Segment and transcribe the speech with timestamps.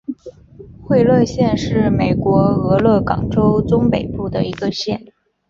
[0.83, 5.13] 惠勒县是美国俄勒冈州中北部的一个县。